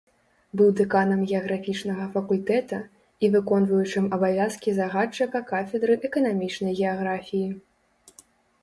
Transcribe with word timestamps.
Быў 0.59 0.69
дэканам 0.77 1.19
геаграфічнага 1.31 2.07
факультэта 2.15 2.79
і 3.27 3.31
выконваючым 3.35 4.05
абавязкі 4.19 4.75
загадчыка 4.79 5.37
кафедры 5.53 5.93
эканамічнай 6.11 6.73
геаграфіі. 6.83 7.47